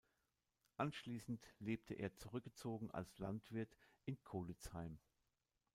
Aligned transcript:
Anschließend 0.77 1.45
lebte 1.59 1.93
er 1.93 2.15
zurückgezogen 2.15 2.89
als 2.89 3.19
Landwirt 3.19 3.77
in 4.05 4.17
Kolitzheim. 4.23 4.97